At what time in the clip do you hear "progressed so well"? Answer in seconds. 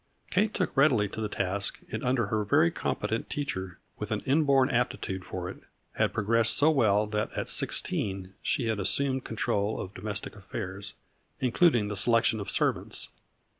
6.11-7.05